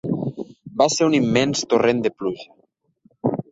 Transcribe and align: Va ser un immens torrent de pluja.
Va 0.81 0.87
ser 0.93 1.09
un 1.09 1.17
immens 1.19 1.63
torrent 1.75 2.03
de 2.07 2.15
pluja. 2.17 2.53